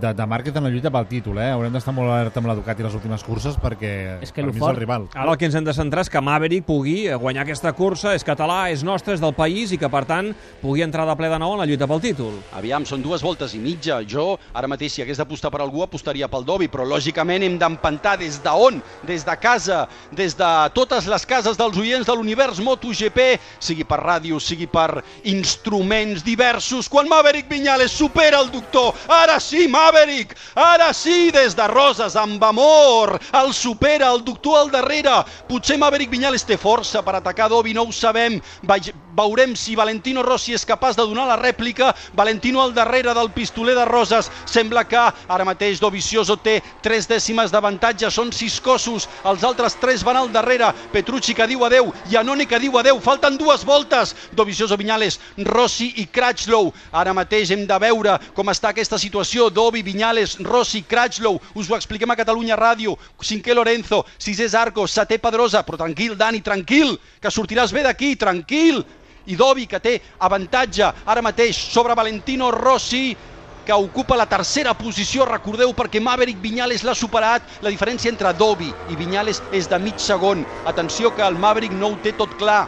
de, 0.00 0.12
de 0.14 0.26
Márquez 0.26 0.56
en 0.56 0.64
la 0.64 0.70
lluita 0.70 0.90
pel 0.90 1.06
títol, 1.08 1.38
eh? 1.38 1.50
Haurem 1.54 1.72
d'estar 1.72 1.94
molt 1.94 2.10
alerta 2.10 2.40
amb 2.40 2.48
la 2.50 2.54
Ducati 2.58 2.82
les 2.84 2.94
últimes 2.94 3.22
curses 3.24 3.56
perquè 3.60 4.18
És 4.22 4.32
que 4.32 4.42
per 4.42 4.52
mi 4.52 4.58
fort- 4.58 4.72
és 4.72 4.76
el 4.76 4.80
rival. 4.80 5.08
Ara 5.14 5.30
el 5.32 5.38
que 5.38 5.46
ens 5.46 5.54
hem 5.54 5.64
de 5.64 5.74
centrar 5.74 6.02
és 6.04 6.10
que 6.10 6.20
Maverick 6.20 6.66
pugui 6.66 7.08
guanyar 7.14 7.42
aquesta 7.46 7.72
cursa, 7.72 8.14
és 8.14 8.24
català, 8.24 8.70
és 8.72 8.82
nostre, 8.84 9.14
és 9.14 9.20
del 9.20 9.34
país 9.34 9.72
i 9.72 9.78
que, 9.78 9.88
per 9.88 10.04
tant, 10.04 10.32
pugui 10.60 10.82
entrar 10.82 11.06
de 11.06 11.16
ple 11.16 11.28
de 11.30 11.38
nou 11.38 11.52
en 11.54 11.62
la 11.62 11.66
lluita 11.66 11.86
pel 11.86 12.00
títol. 12.00 12.34
Aviam, 12.56 12.84
són 12.84 13.02
dues 13.02 13.22
voltes 13.22 13.54
i 13.54 13.58
mitja. 13.62 14.00
Jo, 14.08 14.38
ara 14.52 14.66
mateix, 14.68 14.92
si 14.92 15.02
hagués 15.02 15.18
d'apostar 15.22 15.50
per 15.54 15.60
algú, 15.62 15.82
apostaria 15.84 16.28
pel 16.28 16.44
Dovi, 16.44 16.68
però 16.68 16.84
lògicament 16.84 17.42
hem 17.46 17.58
d'empantar 17.58 18.16
des 18.18 18.40
d'on? 18.42 18.82
Des 19.06 19.24
de 19.24 19.36
casa, 19.38 19.86
des 20.10 20.34
de 20.36 20.50
totes 20.74 21.06
les 21.06 21.26
cases 21.26 21.56
dels 21.56 21.76
oients 21.78 22.06
de 22.06 22.14
l'univers 22.16 22.58
MotoGP, 22.60 23.38
sigui 23.60 23.84
per 23.84 24.00
ràdio, 24.02 24.40
sigui 24.40 24.66
per 24.66 25.02
instruments 25.24 26.24
diversos. 26.24 26.88
Quan 26.88 27.08
Maverick 27.08 27.48
Viñales 27.48 27.92
supera 27.92 28.40
el 28.40 28.50
doctor, 28.50 28.94
ara 29.08 29.38
sí, 29.40 29.68
Maverick! 29.68 29.83
Ara 30.54 30.92
sí, 30.94 31.30
des 31.30 31.54
de 31.54 31.66
Roses, 31.68 32.16
amb 32.16 32.42
amor, 32.44 33.18
el 33.32 33.52
supera, 33.52 34.10
el 34.12 34.24
doctor 34.24 34.58
al 34.58 34.70
darrere. 34.70 35.24
Potser 35.48 35.78
Maverick 35.78 36.10
Viñales 36.10 36.44
té 36.46 36.56
força 36.56 37.02
per 37.04 37.16
atacar 37.16 37.48
Dovi, 37.48 37.74
no 37.74 37.82
ho 37.84 37.92
sabem. 37.92 38.40
Vaig- 38.62 38.92
Veurem 39.14 39.54
si 39.54 39.76
Valentino 39.78 40.24
Rossi 40.26 40.56
és 40.56 40.64
capaç 40.66 40.96
de 40.98 41.04
donar 41.06 41.28
la 41.28 41.36
rèplica. 41.38 41.92
Valentino 42.18 42.60
al 42.62 42.74
darrere 42.74 43.14
del 43.14 43.30
pistoler 43.30 43.76
de 43.76 43.84
Roses. 43.86 44.30
Sembla 44.44 44.82
que 44.90 44.98
ara 44.98 45.44
mateix 45.46 45.78
Dovizioso 45.78 46.34
té 46.42 46.56
tres 46.82 47.06
dècimes 47.06 47.52
d'avantatge, 47.54 48.10
són 48.10 48.32
sis 48.34 48.58
cossos. 48.60 49.06
Els 49.22 49.44
altres 49.46 49.78
tres 49.78 50.02
van 50.02 50.18
al 50.18 50.32
darrere. 50.34 50.72
Petrucci 50.90 51.34
que 51.34 51.46
diu 51.46 51.62
adeu, 51.64 51.92
Iannone 52.10 52.48
que 52.50 52.58
diu 52.58 52.74
adeu. 52.80 52.98
Falten 53.00 53.38
dues 53.38 53.62
voltes. 53.64 54.16
Dovizioso 54.32 54.76
Viñales, 54.76 55.20
Rossi 55.46 55.92
i 56.02 56.08
Cratchlow. 56.10 56.72
Ara 56.90 57.14
mateix 57.14 57.54
hem 57.54 57.68
de 57.70 57.78
veure 57.78 58.18
com 58.34 58.50
està 58.50 58.74
aquesta 58.74 58.98
situació. 58.98 59.46
Dovi, 59.48 59.84
Viñales, 59.86 60.40
Rossi, 60.42 60.82
Cratchlow. 60.82 61.38
Us 61.54 61.70
ho 61.70 61.78
expliquem 61.78 62.10
a 62.10 62.18
Catalunya 62.18 62.58
Ràdio. 62.58 62.98
Cinquè 63.24 63.54
Lorenzo, 63.54 64.02
sisè 64.18 64.50
Zarco, 64.50 64.88
setè 64.90 65.20
Pedrosa. 65.22 65.62
Però 65.62 65.78
tranquil, 65.78 66.18
Dani, 66.18 66.42
tranquil, 66.42 66.98
que 67.22 67.30
sortiràs 67.30 67.72
bé 67.72 67.86
d'aquí, 67.86 68.16
tranquil. 68.16 68.82
I 69.26 69.36
Dovi, 69.36 69.66
que 69.66 69.80
té 69.80 69.98
avantatge 70.20 70.90
ara 71.06 71.22
mateix 71.24 71.56
sobre 71.56 71.96
Valentino 71.96 72.50
Rossi, 72.50 73.16
que 73.64 73.72
ocupa 73.72 74.16
la 74.16 74.28
tercera 74.28 74.74
posició, 74.76 75.24
recordeu, 75.24 75.72
perquè 75.72 76.00
Maverick 76.00 76.40
Viñales 76.42 76.84
l'ha 76.84 76.94
superat. 76.94 77.42
La 77.64 77.72
diferència 77.72 78.12
entre 78.12 78.34
Dovi 78.36 78.68
i 78.92 78.96
Viñales 78.96 79.40
és 79.50 79.70
de 79.70 79.78
mig 79.80 79.98
segon. 79.98 80.44
Atenció 80.68 81.14
que 81.16 81.24
el 81.24 81.38
Maverick 81.40 81.72
no 81.72 81.94
ho 81.94 82.00
té 82.02 82.12
tot 82.12 82.36
clar. 82.36 82.66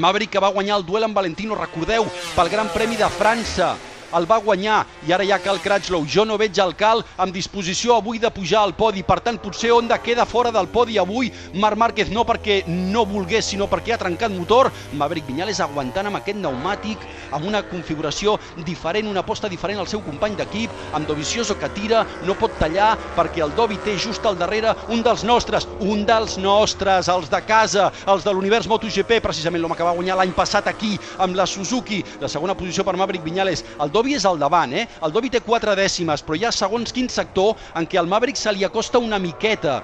Maverick 0.00 0.32
que 0.32 0.42
va 0.42 0.50
guanyar 0.50 0.80
el 0.80 0.86
duel 0.86 1.04
amb 1.04 1.14
Valentino, 1.14 1.54
recordeu, 1.54 2.08
pel 2.34 2.50
Gran 2.50 2.72
Premi 2.72 2.96
de 2.96 3.10
França 3.20 3.74
el 4.14 4.26
va 4.30 4.40
guanyar 4.42 4.84
i 5.06 5.12
ara 5.12 5.24
ja 5.26 5.38
cal 5.42 5.60
Cratchlow. 5.62 6.04
Jo 6.06 6.24
no 6.24 6.38
veig 6.40 6.58
el 6.62 6.74
Cal 6.78 7.02
amb 7.18 7.34
disposició 7.34 7.96
avui 7.98 8.20
de 8.22 8.30
pujar 8.30 8.62
al 8.64 8.74
podi, 8.76 9.02
per 9.02 9.20
tant 9.24 9.38
potser 9.42 9.72
Honda 9.74 9.98
queda 10.02 10.26
fora 10.26 10.52
del 10.54 10.68
podi 10.68 10.98
avui. 10.98 11.32
Marc 11.54 11.78
Márquez 11.78 12.10
no 12.10 12.24
perquè 12.26 12.62
no 12.68 13.04
volgués, 13.08 13.46
sinó 13.50 13.68
perquè 13.70 13.94
ha 13.94 14.00
trencat 14.00 14.32
motor. 14.32 14.70
Maverick 14.92 15.26
Viñales 15.28 15.60
aguantant 15.60 16.10
amb 16.10 16.20
aquest 16.20 16.38
pneumàtic, 16.38 17.02
amb 17.34 17.48
una 17.48 17.62
configuració 17.66 18.36
diferent, 18.66 19.08
una 19.10 19.24
aposta 19.24 19.48
diferent 19.48 19.80
al 19.80 19.90
seu 19.90 20.02
company 20.04 20.36
d'equip, 20.38 20.70
amb 20.92 21.08
Dovizioso 21.08 21.58
que 21.58 21.68
tira, 21.74 22.04
no 22.24 22.36
pot 22.38 22.54
tallar 22.60 22.94
perquè 23.16 23.42
el 23.44 23.54
Dovi 23.56 23.78
té 23.84 23.96
just 24.00 24.24
al 24.26 24.38
darrere 24.38 24.74
un 24.92 25.02
dels 25.04 25.24
nostres, 25.24 25.66
un 25.80 26.04
dels 26.06 26.36
nostres, 26.38 27.08
els 27.08 27.30
de 27.30 27.40
casa, 27.46 27.90
els 28.10 28.24
de 28.24 28.32
l'univers 28.32 28.68
MotoGP, 28.70 29.20
precisament 29.24 29.62
l'home 29.62 29.76
que 29.78 29.86
va 29.86 29.94
guanyar 29.96 30.18
l'any 30.20 30.34
passat 30.36 30.68
aquí 30.70 30.94
amb 31.18 31.36
la 31.38 31.46
Suzuki. 31.46 32.02
La 32.20 32.28
segona 32.28 32.56
posició 32.58 32.84
per 32.84 32.96
Maverick 32.96 33.24
Viñales. 33.24 33.64
El 33.80 33.92
Dovi 33.94 34.03
és 34.12 34.26
al 34.28 34.36
davant, 34.38 34.72
eh? 34.76 34.84
El 35.00 35.12
Dovi 35.14 35.30
té 35.32 35.40
quatre 35.40 35.72
dècimes, 35.74 36.20
però 36.22 36.36
hi 36.36 36.44
ha 36.44 36.52
segons 36.52 36.92
quin 36.92 37.08
sector 37.08 37.56
en 37.74 37.88
què 37.88 37.96
el 37.96 38.10
Maverick 38.10 38.36
se 38.36 38.52
li 38.52 38.64
acosta 38.68 39.00
una 39.00 39.18
miqueta. 39.18 39.80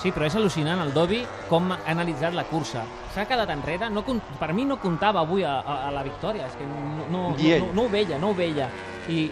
Sí, 0.00 0.10
però 0.16 0.24
és 0.26 0.34
al·lucinant 0.34 0.80
el 0.80 0.94
Dobby 0.96 1.20
com 1.50 1.70
ha 1.74 1.78
analitzat 1.92 2.32
la 2.32 2.46
cursa. 2.48 2.86
S'ha 3.14 3.26
quedat 3.28 3.50
enrere, 3.52 3.90
no, 3.92 4.02
per 4.40 4.50
mi 4.56 4.64
no 4.64 4.78
comptava 4.80 5.20
avui 5.20 5.44
a, 5.44 5.58
a, 5.60 5.76
a 5.88 5.90
la 5.92 6.02
victòria, 6.02 6.48
és 6.48 6.56
que 6.56 6.64
no, 6.64 6.80
no, 6.88 7.06
no, 7.12 7.24
no, 7.36 7.72
no 7.76 7.84
ho 7.84 7.92
veia, 7.92 8.18
no 8.18 8.30
ho 8.32 8.36
veia. 8.38 8.70
I 9.12 9.28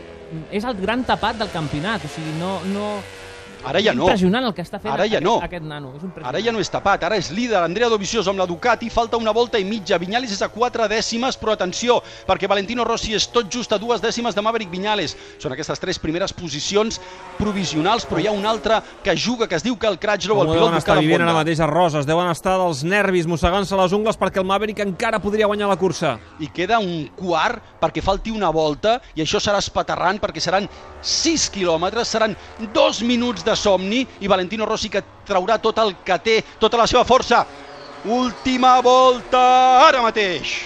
és 0.53 0.67
el 0.69 0.77
gran 0.77 1.07
tapat 1.09 1.41
del 1.41 1.51
campionat, 1.55 2.05
o 2.05 2.13
sigui, 2.13 2.37
no... 2.41 2.59
no... 2.75 2.99
Ara 3.65 3.81
ja 3.83 3.95
no. 3.95 4.07
Impressionant 4.07 4.45
el 4.47 4.55
que 4.55 4.63
està 4.63 4.79
fent 4.81 4.93
Ara 4.93 5.07
ja 5.09 5.19
aquest, 5.19 5.25
no. 5.25 5.39
aquest 5.43 5.65
nano. 5.65 5.93
És. 5.97 6.25
Ara 6.25 6.41
ja 6.41 6.53
no 6.53 6.61
és 6.63 6.71
tapat, 6.71 7.03
ara 7.05 7.17
és 7.19 7.31
líder. 7.35 7.63
Andrea 7.63 7.89
Dovizioso 7.89 8.31
amb 8.31 8.39
la 8.39 8.47
Ducati, 8.47 8.91
falta 8.91 9.17
una 9.17 9.33
volta 9.33 9.59
i 9.59 9.65
mitja. 9.65 9.99
Viñales 9.99 10.33
és 10.33 10.43
a 10.43 10.49
quatre 10.49 10.89
dècimes, 10.89 11.39
però 11.41 11.53
atenció, 11.57 12.01
perquè 12.27 12.49
Valentino 12.49 12.85
Rossi 12.85 13.15
és 13.15 13.27
tot 13.33 13.51
just 13.53 13.73
a 13.73 13.79
dues 13.79 14.01
dècimes 14.01 14.35
de 14.35 14.43
Maverick 14.43 14.71
Viñales. 14.71 15.17
Són 15.39 15.53
aquestes 15.53 15.81
tres 15.81 15.99
primeres 15.99 16.33
posicions 16.33 17.01
provisionals, 17.39 18.07
però 18.07 18.23
hi 18.23 18.29
ha 18.29 18.33
una 18.33 18.51
altra 18.51 18.83
que 19.03 19.17
juga, 19.17 19.49
que 19.49 19.57
es 19.57 19.65
diu 19.67 19.77
que 19.79 19.87
el 19.87 19.99
Cratchlow, 19.99 20.43
el 20.43 20.53
pilot 20.53 20.63
deuen 20.63 20.79
estar 20.79 20.95
local 20.95 21.03
amb 21.03 21.09
vivint 21.09 21.27
ara 21.27 21.37
mateix 21.37 21.61
a 21.61 21.67
Roses. 21.71 22.07
Deuen 22.07 22.31
estar 22.31 22.57
dels 22.59 22.85
nervis, 22.85 23.27
mossegant-se 23.27 23.77
les 23.79 23.93
ungles 23.97 24.19
perquè 24.19 24.43
el 24.43 24.47
Maverick 24.49 24.81
encara 24.85 25.19
podria 25.23 25.47
guanyar 25.47 25.69
la 25.69 25.77
cursa. 25.77 26.19
i 26.39 26.49
queda 26.55 26.79
un 26.79 27.09
quart 27.17 27.63
perquè 27.81 28.03
falti 28.03 28.31
una 28.31 28.51
volta 28.51 29.01
i 29.15 29.23
això 29.23 29.41
serà 29.43 29.59
espaterrant 29.59 30.21
perquè 30.23 30.41
seran 30.41 30.69
6 31.03 31.49
quilòmetres, 31.55 32.09
seran 32.09 32.37
dos 32.75 33.03
minuts 33.03 33.45
de 33.45 33.48
somni 33.57 34.07
i 34.21 34.29
Valentino 34.29 34.67
Rossi 34.67 34.91
que 34.93 35.03
traurà 35.27 35.59
tot 35.63 35.79
el 35.79 35.95
que 36.05 36.19
té, 36.25 36.41
tota 36.59 36.81
la 36.81 36.87
seva 36.87 37.05
força. 37.05 37.45
Última 38.05 38.81
volta, 38.81 39.41
ara 39.87 40.03
mateix. 40.03 40.59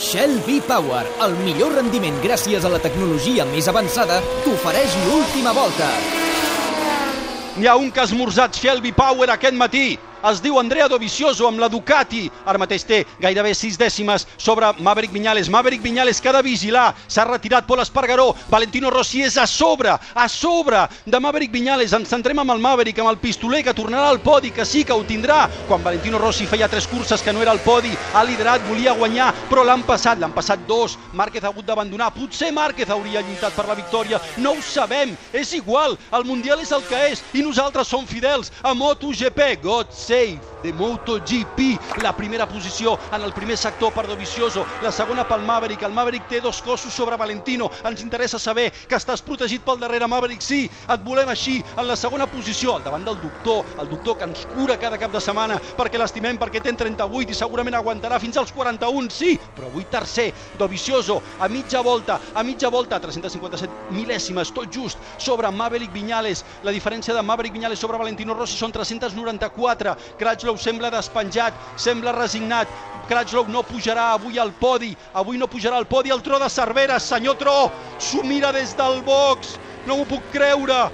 Shell 0.00 0.38
V-Power, 0.46 1.04
el 1.26 1.34
millor 1.44 1.74
rendiment 1.76 2.16
gràcies 2.24 2.64
a 2.64 2.70
la 2.72 2.78
tecnologia 2.80 3.44
més 3.50 3.68
avançada, 3.68 4.20
t'ofereix 4.46 4.94
l'última 5.04 5.52
volta. 5.52 5.88
N'hi 7.58 7.68
ha 7.68 7.76
un 7.76 7.90
que 7.90 8.00
ha 8.00 8.08
esmorzat 8.08 8.56
Shell 8.56 8.80
V-Power 8.80 9.34
aquest 9.34 9.58
matí. 9.60 9.98
Es 10.20 10.42
diu 10.44 10.58
Andrea 10.60 10.86
Dovizioso 10.88 11.46
amb 11.48 11.60
la 11.62 11.68
Ducati. 11.72 12.26
Ara 12.44 12.60
mateix 12.60 12.82
té 12.84 12.98
gairebé 13.22 13.54
6 13.56 13.78
dècimes 13.80 14.26
sobre 14.36 14.68
Maverick 14.84 15.14
Viñales. 15.14 15.48
Maverick 15.48 15.80
Viñales 15.82 16.20
que 16.20 16.28
ha 16.28 16.34
de 16.36 16.42
vigilar. 16.44 16.94
S'ha 17.08 17.24
retirat 17.24 17.64
Pol 17.66 17.80
Espargaró. 17.80 18.34
Valentino 18.50 18.90
Rossi 18.90 19.22
és 19.24 19.38
a 19.40 19.46
sobre, 19.46 19.94
a 19.96 20.28
sobre 20.28 20.82
de 21.06 21.20
Maverick 21.20 21.52
Viñales. 21.54 21.94
Ens 21.96 22.12
centrem 22.12 22.38
amb 22.38 22.52
el 22.52 22.60
Maverick, 22.60 23.00
amb 23.00 23.14
el 23.14 23.20
pistoler 23.22 23.62
que 23.64 23.74
tornarà 23.74 24.10
al 24.10 24.20
podi, 24.20 24.50
que 24.50 24.66
sí 24.66 24.84
que 24.84 24.92
ho 24.92 25.04
tindrà. 25.08 25.46
Quan 25.68 25.82
Valentino 25.82 26.18
Rossi 26.20 26.46
feia 26.46 26.68
tres 26.68 26.86
curses 26.86 27.22
que 27.22 27.32
no 27.32 27.40
era 27.40 27.56
al 27.56 27.64
podi, 27.64 27.96
ha 28.12 28.24
liderat, 28.24 28.60
volia 28.68 28.92
guanyar, 28.92 29.32
però 29.48 29.64
l'han 29.64 29.86
passat, 29.88 30.20
l'han 30.20 30.36
passat 30.36 30.66
dos. 30.68 30.98
Márquez 31.16 31.44
ha 31.44 31.48
hagut 31.48 31.64
d'abandonar. 31.64 32.12
Potser 32.12 32.52
Márquez 32.52 32.92
hauria 32.92 33.24
lluitat 33.24 33.56
per 33.56 33.66
la 33.70 33.78
victòria. 33.78 34.20
No 34.36 34.52
ho 34.52 34.60
sabem. 34.60 35.16
És 35.32 35.54
igual. 35.56 35.96
El 36.12 36.28
Mundial 36.28 36.60
és 36.60 36.76
el 36.76 36.84
que 36.84 37.06
és 37.08 37.24
i 37.32 37.40
nosaltres 37.40 37.88
som 37.88 38.04
fidels 38.04 38.52
a 38.60 38.74
MotoGP. 38.76 39.56
God 39.64 39.88
save 40.10 40.40
de 40.62 40.72
MotoGP. 40.72 42.02
La 42.02 42.14
primera 42.16 42.46
posició 42.48 42.98
en 43.12 43.22
el 43.22 43.32
primer 43.32 43.56
sector 43.56 43.92
per 43.92 44.06
Dovizioso, 44.06 44.66
la 44.82 44.90
segona 44.92 45.26
pel 45.28 45.44
Maverick. 45.46 45.82
El 45.86 45.94
Maverick 45.94 46.26
té 46.28 46.40
dos 46.40 46.60
cossos 46.62 46.92
sobre 46.92 47.16
Valentino. 47.16 47.70
Ens 47.86 48.02
interessa 48.02 48.38
saber 48.38 48.70
que 48.72 48.98
estàs 48.98 49.22
protegit 49.22 49.62
pel 49.64 49.78
darrere 49.80 50.08
Maverick. 50.10 50.42
Sí, 50.42 50.64
et 50.66 51.04
volem 51.04 51.30
així, 51.30 51.60
en 51.76 51.86
la 51.86 51.96
segona 51.96 52.26
posició, 52.26 52.74
al 52.74 52.84
davant 52.84 53.06
del 53.06 53.20
doctor, 53.22 53.64
el 53.80 53.88
doctor 53.88 54.18
que 54.18 54.28
ens 54.28 54.46
cura 54.54 54.78
cada 54.80 54.98
cap 54.98 55.14
de 55.14 55.22
setmana 55.22 55.60
perquè 55.78 56.00
l'estimem, 56.00 56.38
perquè 56.40 56.62
té 56.64 56.74
38 56.74 57.30
i 57.30 57.38
segurament 57.38 57.78
aguantarà 57.78 58.18
fins 58.20 58.36
als 58.40 58.52
41, 58.56 59.10
sí, 59.14 59.36
però 59.56 59.70
avui 59.70 59.86
tercer, 59.90 60.30
Dovizioso, 60.58 61.20
a 61.38 61.48
mitja 61.48 61.80
volta, 61.86 62.18
a 62.34 62.42
mitja 62.44 62.68
volta, 62.68 62.98
357 63.00 63.94
mil·lèsimes, 63.94 64.52
tot 64.54 64.68
just, 64.74 64.98
sobre 65.18 65.50
Maverick 65.50 65.94
Viñales. 65.94 66.44
La 66.66 66.74
diferència 66.74 67.14
de 67.14 67.22
Maverick 67.22 67.54
Viñales 67.54 67.78
sobre 67.78 67.98
Valentino 67.98 68.34
Rossi 68.34 68.58
són 68.58 68.74
394. 68.74 69.96
Crutchlow 70.18 70.58
sembla 70.58 70.90
despenjat, 70.90 71.56
sembla 71.76 72.14
resignat. 72.16 72.68
Crutchlow 73.08 73.48
no 73.48 73.64
pujarà 73.66 74.12
avui 74.14 74.38
al 74.38 74.52
podi, 74.52 74.94
avui 75.12 75.38
no 75.38 75.48
pujarà 75.50 75.76
al 75.76 75.88
podi 75.90 76.10
el 76.14 76.22
tro 76.22 76.38
de 76.38 76.48
Cervera, 76.50 76.98
senyor 77.00 77.36
Tro, 77.40 77.70
s'ho 77.98 78.22
mira 78.22 78.52
des 78.52 78.74
del 78.76 79.02
box, 79.02 79.56
no 79.86 79.96
m'ho 79.96 80.08
puc 80.08 80.30
creure 80.32 80.88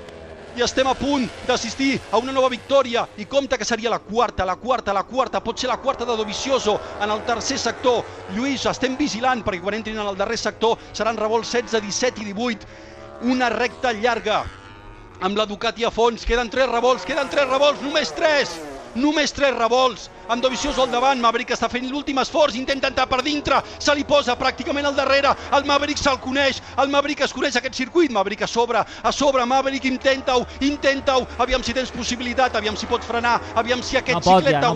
i 0.57 0.63
estem 0.65 0.89
a 0.89 0.95
punt 0.97 1.27
d'assistir 1.45 1.99
a 2.11 2.19
una 2.19 2.33
nova 2.33 2.49
victòria 2.49 3.03
i 3.21 3.27
compta 3.29 3.59
que 3.61 3.65
seria 3.69 3.91
la 3.93 3.99
quarta, 4.01 4.47
la 4.49 4.57
quarta, 4.57 4.95
la 4.97 5.05
quarta, 5.05 5.43
pot 5.45 5.61
ser 5.61 5.69
la 5.69 5.77
quarta 5.77 6.07
de 6.09 6.17
Dovizioso 6.17 6.79
en 7.03 7.11
el 7.11 7.21
tercer 7.29 7.59
sector. 7.61 8.05
Lluís, 8.33 8.65
estem 8.65 8.97
vigilant 8.97 9.45
perquè 9.45 9.61
quan 9.61 9.77
entrin 9.77 10.01
en 10.01 10.09
el 10.09 10.17
darrer 10.17 10.39
sector 10.41 10.79
seran 10.93 11.21
revolts 11.21 11.53
16, 11.53 11.83
17 11.85 12.25
i 12.25 12.33
18. 12.33 12.71
Una 13.33 13.51
recta 13.53 13.93
llarga 13.93 14.45
amb 15.21 15.37
la 15.37 15.45
Ducati 15.49 15.85
a 15.85 15.93
fons, 15.93 16.25
queden 16.25 16.49
tres 16.53 16.73
revolts, 16.73 17.05
queden 17.05 17.29
tres 17.33 17.49
revolts, 17.53 17.85
només 17.85 18.17
tres! 18.17 18.57
Només 18.97 19.33
tres 19.37 19.53
revolts, 19.53 20.07
amb 20.33 20.43
Dovizioso 20.43 20.83
al 20.83 20.91
davant, 20.91 21.21
Maverick 21.21 21.53
està 21.53 21.69
fent 21.69 21.85
l'últim 21.91 22.17
esforç, 22.23 22.57
intenta 22.57 22.89
entrar 22.89 23.05
per 23.11 23.21
dintre, 23.23 23.59
se 23.79 23.95
li 23.95 24.07
posa 24.09 24.37
pràcticament 24.41 24.89
al 24.89 24.97
darrere, 24.97 25.35
el 25.53 25.67
Maverick 25.69 26.01
se'l 26.01 26.17
coneix, 26.23 26.63
el 26.81 26.89
Maverick 26.93 27.27
es 27.27 27.35
coneix 27.37 27.59
aquest 27.61 27.77
circuit, 27.77 28.11
Maverick 28.11 28.47
a 28.47 28.49
sobre, 28.49 28.81
a 28.81 29.13
sobre, 29.13 29.45
Maverick 29.45 29.85
intenta-ho, 29.91 30.47
intenta-ho, 30.65 31.27
aviam 31.45 31.63
si 31.63 31.77
tens 31.77 31.93
possibilitat, 31.93 32.57
aviam 32.57 32.77
si 32.77 32.89
pots 32.89 33.07
frenar, 33.07 33.37
aviam 33.55 33.85
si 33.85 34.01
aquest 34.01 34.17
No 34.17 34.25
xiclet 34.25 34.57
ja, 34.57 34.65
no 34.65 34.73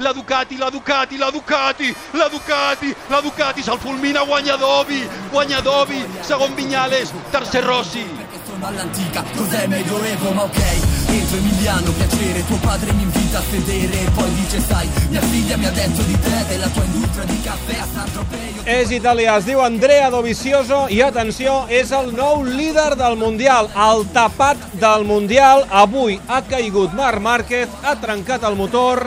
la 0.00 0.14
Ducati, 0.16 0.56
la 0.56 0.70
Ducati, 0.70 1.18
la 1.18 1.30
Ducati, 1.30 1.94
la 2.14 2.28
Ducati, 2.32 2.94
la 3.10 3.20
Ducati, 3.20 3.62
se'l 3.62 3.78
fulmina, 3.78 4.24
guanya 4.24 4.56
Dovi, 4.56 5.04
guanya 5.30 5.60
Dovi, 5.60 6.02
segon 6.22 6.56
Viñales, 6.56 7.12
tercer 7.30 7.64
Rossi. 7.64 8.19
Sono 8.60 8.72
all'antica, 8.72 9.24
cos'è 9.34 9.66
medioevo, 9.68 10.32
ma 10.32 10.42
ok 10.42 10.60
Entro 11.08 11.38
Emiliano, 11.38 11.92
piacere, 11.92 12.44
tuo 12.44 12.58
padre 12.58 12.92
mi 12.92 13.02
invita 13.04 13.38
a 13.38 13.42
sedere. 13.50 14.02
E 14.02 14.10
poi 14.10 14.34
dice, 14.34 14.60
sai, 14.60 14.86
mia 15.08 15.22
figlia 15.22 15.56
mi 15.56 15.64
ha 15.64 15.70
detto 15.70 16.02
di 16.02 16.20
te 16.20 16.44
Della 16.46 16.66
tua 16.68 16.84
industria 16.84 17.24
di 17.24 17.40
caffè 17.40 17.78
a 17.78 17.86
San 17.90 18.12
Tropeo. 18.12 18.62
És 18.64 18.90
italià, 18.90 19.38
es 19.38 19.46
diu 19.48 19.62
Andrea 19.64 20.10
Dovizioso 20.10 20.82
i 20.92 21.00
atenció, 21.00 21.64
és 21.72 21.88
el 21.96 22.12
nou 22.12 22.44
líder 22.44 22.98
del 23.00 23.16
Mundial, 23.16 23.70
el 23.72 24.04
tapat 24.12 24.60
del 24.76 25.08
Mundial. 25.08 25.64
Avui 25.70 26.20
ha 26.26 26.42
caigut 26.44 26.92
Marc 26.92 27.24
Márquez, 27.24 27.80
ha 27.80 27.96
trencat 27.96 28.44
el 28.44 28.60
motor, 28.60 29.06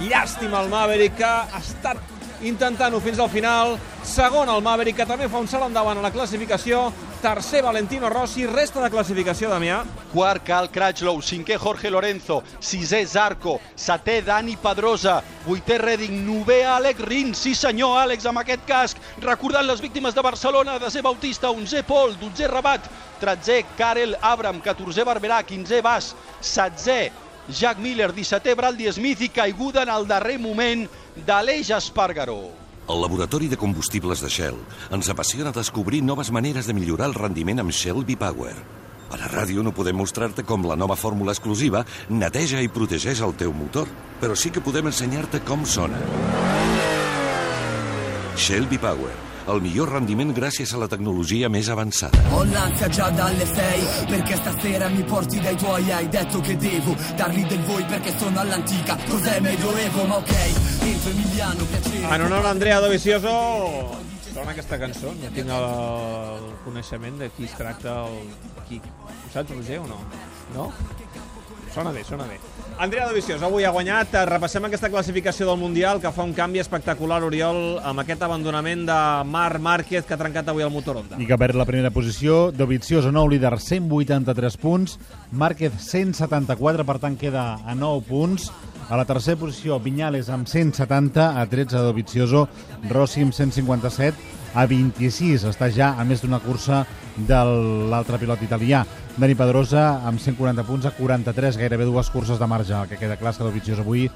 llàstima 0.00 0.64
el 0.64 0.72
Maverick 0.72 1.20
que 1.20 1.28
ha 1.28 1.60
estat 1.60 2.13
intentant-ho 2.44 3.00
fins 3.00 3.18
al 3.18 3.30
final. 3.32 3.78
Segon 4.04 4.50
el 4.52 4.62
Maverick, 4.62 4.98
que 5.00 5.06
també 5.08 5.28
fa 5.32 5.40
un 5.40 5.48
salt 5.48 5.66
endavant 5.66 5.98
a 5.98 6.04
la 6.04 6.12
classificació. 6.12 6.90
Tercer 7.24 7.62
Valentino 7.64 8.10
Rossi, 8.12 8.44
resta 8.44 8.82
de 8.82 8.90
classificació, 8.92 9.48
Damià. 9.48 9.78
Quart, 10.12 10.44
Cal 10.44 10.68
Crutchlow. 10.70 11.22
Cinquè, 11.24 11.56
Jorge 11.56 11.90
Lorenzo. 11.90 12.42
Sisè, 12.60 13.00
Zarco. 13.08 13.56
Setè, 13.74 14.20
Dani 14.22 14.58
Pedrosa. 14.60 15.22
Vuitè, 15.46 15.78
Redding. 15.80 16.20
Novè, 16.26 16.60
Àlex 16.68 17.00
Rins. 17.08 17.40
Sí, 17.40 17.54
senyor, 17.56 17.96
Àlex, 18.02 18.28
amb 18.28 18.44
aquest 18.44 18.68
casc. 18.68 19.00
Recordant 19.24 19.64
les 19.66 19.80
víctimes 19.80 20.14
de 20.14 20.22
Barcelona. 20.22 20.78
Desè, 20.78 21.00
Bautista. 21.02 21.50
Onzè, 21.50 21.82
Pol. 21.88 22.12
Dotzè, 22.20 22.46
Rabat. 22.52 22.92
Tretzè, 23.24 23.62
Karel 23.78 24.18
Abram. 24.20 24.60
Catorzè, 24.60 25.04
Barberà. 25.08 25.42
Quinzè, 25.48 25.80
Bas. 25.80 26.12
Setzè, 26.44 27.10
Jack 27.48 27.78
Miller. 27.78 28.12
Dissetè, 28.14 28.54
Bradley 28.54 28.92
Smith. 28.92 29.22
I 29.22 29.28
caiguda 29.28 29.82
en 29.82 29.92
el 29.94 30.06
darrer 30.06 30.38
moment 30.38 30.86
d'Aleix 31.26 31.70
Espargaró. 31.76 32.40
El 32.84 33.00
laboratori 33.00 33.48
de 33.48 33.56
combustibles 33.56 34.20
de 34.20 34.28
Shell 34.28 34.58
ens 34.92 35.08
apassiona 35.08 35.54
descobrir 35.56 36.02
noves 36.04 36.30
maneres 36.30 36.66
de 36.68 36.74
millorar 36.76 37.08
el 37.08 37.16
rendiment 37.16 37.62
amb 37.62 37.72
Shell 37.72 38.04
V-Power. 38.04 38.54
A 39.14 39.16
la 39.16 39.28
ràdio 39.30 39.62
no 39.64 39.72
podem 39.72 39.96
mostrar-te 39.96 40.44
com 40.44 40.64
la 40.68 40.76
nova 40.76 40.96
fórmula 40.96 41.32
exclusiva 41.32 41.84
neteja 42.10 42.60
i 42.60 42.68
protegeix 42.68 43.22
el 43.24 43.32
teu 43.40 43.52
motor, 43.56 43.88
però 44.20 44.36
sí 44.36 44.50
que 44.50 44.64
podem 44.64 44.90
ensenyar-te 44.90 45.40
com 45.48 45.64
sona. 45.64 46.00
Shell 48.36 48.66
V-Power, 48.68 49.14
el 49.52 49.60
millor 49.60 49.90
rendiment 49.92 50.32
gràcies 50.36 50.72
a 50.74 50.80
la 50.80 50.88
tecnologia 50.88 51.50
més 51.52 51.68
avançada. 51.68 52.20
Ho 52.32 52.44
l'ansia 52.48 52.88
già 52.88 53.10
dalle 53.10 53.46
sei 53.46 53.82
Perché 54.08 54.36
stasera 54.36 54.88
mi 54.88 55.02
porti 55.04 55.40
dai 55.40 55.56
tuoi 55.56 55.90
Hai 55.92 56.08
detto 56.08 56.40
che 56.40 56.56
devo 56.56 56.96
dargli 57.16 57.44
del 57.46 57.60
voi 57.64 57.84
Perché 57.84 58.16
sono 58.18 58.40
all'antica 58.40 58.96
Cos'è 59.08 59.40
medioevo 59.40 60.04
ma 60.04 60.16
ok 60.16 60.34
Entro 60.80 61.10
Emiliano, 61.10 61.64
piacere 61.64 62.14
En 62.14 62.22
honor 62.22 62.46
a 62.46 62.50
Andrea 62.50 62.80
Dovizioso, 62.80 64.02
sona 64.34 64.50
aquesta 64.50 64.78
cançó, 64.82 65.12
no 65.14 65.30
tinc 65.30 65.50
el, 65.54 65.66
el 66.34 66.48
coneixement 66.64 67.20
de 67.22 67.28
qui 67.36 67.46
es 67.46 67.54
tracta 67.54 68.00
el... 68.08 68.16
Qui... 68.66 68.80
Ho 68.82 69.30
saps, 69.30 69.52
Roger, 69.54 69.78
o 69.78 69.86
no? 69.86 70.00
No? 70.56 70.72
Sona 71.74 71.92
bé, 71.94 72.02
sona 72.04 72.26
bé. 72.26 72.40
Andrea 72.76 73.06
Dovizioso 73.06 73.44
avui 73.46 73.64
ha 73.64 73.70
guanyat. 73.70 74.14
Eh, 74.14 74.24
Repassem 74.26 74.64
aquesta 74.66 74.90
classificació 74.90 75.46
del 75.46 75.60
Mundial 75.60 76.00
que 76.02 76.10
fa 76.12 76.24
un 76.26 76.32
canvi 76.34 76.58
espectacular, 76.58 77.20
Oriol, 77.22 77.78
amb 77.86 78.02
aquest 78.02 78.24
abandonament 78.26 78.82
de 78.88 78.98
Marc 79.30 79.62
Márquez 79.62 80.04
que 80.04 80.16
ha 80.16 80.18
trencat 80.18 80.50
avui 80.50 80.66
el 80.66 80.72
motor 80.74 80.98
Honda. 80.98 81.20
I 81.22 81.28
que 81.28 81.38
perd 81.38 81.54
la 81.54 81.68
primera 81.68 81.92
posició. 81.94 82.50
Dovizioso, 82.50 83.12
nou 83.14 83.30
líder, 83.30 83.54
183 83.62 84.58
punts. 84.58 84.98
Márquez, 85.30 85.78
174, 85.86 86.84
per 86.84 86.98
tant 86.98 87.16
queda 87.20 87.60
a 87.62 87.76
9 87.78 88.02
punts. 88.08 88.50
A 88.90 88.98
la 88.98 89.06
tercera 89.08 89.38
posició, 89.40 89.78
Viñales 89.80 90.28
amb 90.28 90.50
170, 90.50 91.30
a 91.40 91.46
13 91.46 91.78
Dovizioso, 91.78 92.48
Rossi 92.90 93.22
amb 93.22 93.32
157, 93.32 94.42
a 94.54 94.66
26. 94.70 95.44
Està 95.50 95.68
ja 95.74 95.94
a 95.98 96.04
més 96.08 96.22
d'una 96.22 96.40
cursa 96.42 96.84
de 97.16 97.40
l'altre 97.90 98.18
pilot 98.22 98.44
italià. 98.46 98.84
Dani 99.16 99.36
Pedrosa 99.38 100.00
amb 100.06 100.18
140 100.22 100.64
punts 100.66 100.86
a 100.86 100.94
43, 100.96 101.58
gairebé 101.60 101.86
dues 101.86 102.10
curses 102.10 102.40
de 102.40 102.46
marge, 102.50 102.74
el 102.74 102.88
que 102.90 102.98
queda 102.98 103.18
clar 103.18 103.34
és 103.34 103.38
que 103.38 103.46
Dovizioso 103.46 103.84
avui 103.84 104.08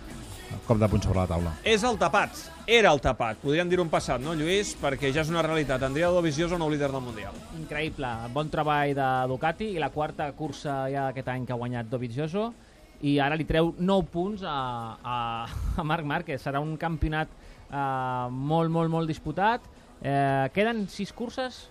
cop 0.67 0.79
de 0.81 0.89
punt 0.89 1.03
sobre 1.05 1.21
la 1.21 1.29
taula. 1.29 1.53
És 1.65 1.85
el 1.85 1.99
tapat, 2.01 2.39
era 2.67 2.93
el 2.93 3.01
tapat, 3.05 3.39
podríem 3.43 3.69
dir 3.71 3.81
un 3.83 3.91
passat, 3.93 4.21
no, 4.23 4.35
Lluís? 4.37 4.75
Perquè 4.81 5.13
ja 5.15 5.23
és 5.23 5.33
una 5.33 5.45
realitat. 5.45 5.83
Andrea 5.85 6.11
Dovizioso, 6.13 6.59
nou 6.61 6.71
líder 6.73 6.91
del 6.93 7.05
Mundial. 7.05 7.37
Increïble, 7.59 8.11
bon 8.35 8.51
treball 8.53 8.95
de 8.97 9.09
Ducati 9.31 9.73
i 9.75 9.83
la 9.83 9.93
quarta 9.95 10.31
cursa 10.37 10.87
ja 10.93 11.09
aquest 11.13 11.29
any 11.33 11.47
que 11.47 11.55
ha 11.55 11.61
guanyat 11.61 11.91
Dovizioso 11.91 12.51
i 13.07 13.19
ara 13.23 13.37
li 13.39 13.47
treu 13.47 13.75
9 13.79 14.11
punts 14.11 14.43
a, 14.43 14.59
a, 14.99 15.19
a 15.79 15.87
Marc 15.87 16.07
Márquez. 16.09 16.43
Serà 16.43 16.63
un 16.65 16.77
campionat 16.81 17.31
eh, 17.31 18.27
molt, 18.31 18.73
molt, 18.75 18.91
molt 18.91 19.11
disputat. 19.11 19.63
Eh, 20.03 20.49
queden 20.55 20.89
6 20.89 21.13
curses, 21.13 21.71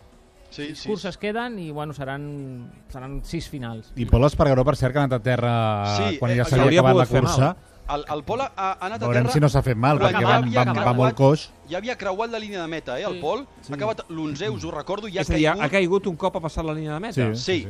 Sí, 0.49 0.69
sis 0.75 0.85
curses 0.87 1.17
queden 1.19 1.57
i 1.59 1.71
bueno, 1.71 1.91
seran, 1.93 2.71
seran 2.89 3.19
6 3.23 3.49
finals. 3.49 3.89
I 3.99 4.05
Pol 4.07 4.23
Espargaró, 4.23 4.63
per 4.63 4.77
cert, 4.79 4.93
que 4.93 4.99
ha 4.99 5.03
anat 5.03 5.17
a 5.19 5.23
terra 5.23 5.53
Sí, 5.97 6.17
quan 6.21 6.31
eh, 6.31 6.37
ja 6.37 6.45
s'havia 6.45 6.63
hauria 6.63 6.79
acabat 6.85 6.95
la 6.97 7.05
cursa. 7.05 7.49
El, 7.87 8.05
el 8.15 8.23
Pol 8.23 8.41
ha, 8.41 8.51
ha 8.55 8.69
anat 8.85 9.01
a 9.03 9.05
Veurem 9.07 9.23
terra... 9.27 9.33
si 9.33 9.39
no 9.43 9.49
s'ha 9.51 9.61
fet 9.63 9.75
mal, 9.77 9.99
perquè 9.99 10.23
va, 10.23 10.39
va, 10.39 10.63
va 10.63 10.65
creuat- 10.73 10.95
molt 10.95 11.15
coix. 11.19 11.43
Ja 11.69 11.77
havia 11.81 11.97
creuat 11.99 12.31
la 12.31 12.39
línia 12.39 12.61
de 12.61 12.67
meta, 12.67 12.97
eh, 12.99 13.03
el 13.07 13.15
Sí. 13.15 13.21
Pol. 13.21 13.45
Ha 13.69 13.75
acabat 13.75 14.05
l'11, 14.09 14.49
us 14.55 14.63
ho 14.63 14.71
recordo, 14.71 15.07
i 15.11 15.17
ha 15.17 15.21
és 15.21 15.29
a 15.29 15.33
dir, 15.35 15.47
ha, 15.47 15.51
caigut... 15.53 15.65
ha 15.65 15.69
caigut 15.75 16.07
un 16.07 16.15
cop 16.15 16.35
a 16.35 16.39
passar 16.47 16.63
la 16.65 16.73
línia 16.73 16.93
de 16.95 16.99
meta. 16.99 17.27
Sí. 17.35 17.43
Sí, 17.43 17.67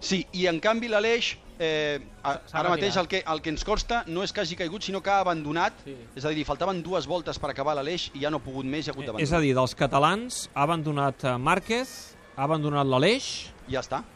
sí, 0.00 0.26
i 0.32 0.46
en 0.50 0.58
canvi 0.60 0.88
l'Aleix 0.90 1.36
eh, 1.58 2.00
ara 2.24 2.68
mateix 2.68 2.96
el 2.96 3.08
que, 3.08 3.22
el 3.26 3.40
que 3.42 3.50
ens 3.50 3.64
consta 3.64 4.02
no 4.06 4.22
és 4.22 4.32
que 4.32 4.40
hagi 4.42 4.56
caigut, 4.56 4.82
sinó 4.82 5.00
que 5.02 5.10
ha 5.10 5.20
abandonat. 5.20 5.72
Sí. 5.84 5.96
És 6.16 6.24
a 6.24 6.30
dir, 6.34 6.44
faltaven 6.48 6.82
dues 6.82 7.06
voltes 7.06 7.38
per 7.38 7.50
acabar 7.50 7.74
l'Aleix 7.78 8.10
i 8.14 8.20
ja 8.24 8.30
no 8.30 8.38
ha 8.38 8.44
pogut 8.44 8.66
més 8.66 8.86
i 8.86 8.90
ha 8.90 8.94
hagut 8.94 9.04
És 9.04 9.08
a 9.08 9.12
d'abandonar. 9.12 9.42
dir, 9.42 9.54
dels 9.54 9.74
catalans 9.74 10.48
ha 10.54 10.62
abandonat 10.62 11.24
eh, 11.24 11.36
Márquez, 11.38 11.94
ha 12.36 12.44
abandonat 12.44 12.86
l'Aleix 12.86 13.52
Ja 13.68 13.80
està. 13.80 14.02